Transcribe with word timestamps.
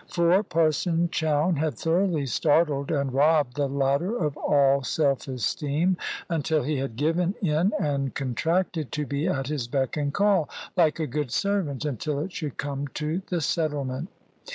For 0.07 0.41
Parson 0.41 1.09
Chowne 1.09 1.57
had 1.57 1.75
thoroughly 1.75 2.25
startled 2.25 2.89
and 2.89 3.13
robbed 3.13 3.55
the 3.55 3.67
latter 3.67 4.17
of 4.17 4.35
all 4.35 4.81
self 4.81 5.27
esteem, 5.27 5.95
until 6.27 6.63
he 6.63 6.77
had 6.77 6.95
given 6.95 7.35
in, 7.39 7.71
and 7.79 8.15
contracted 8.15 8.91
to 8.93 9.05
be 9.05 9.27
at 9.27 9.45
his 9.45 9.67
beck 9.67 9.97
and 9.97 10.11
call 10.11 10.49
(like 10.75 10.99
a 10.99 11.05
good 11.05 11.29
servant) 11.29 11.85
until 11.85 12.19
it 12.19 12.31
should 12.31 12.57
come 12.57 12.87
to 12.95 13.21
the 13.27 13.41
settlement. 13.41 14.09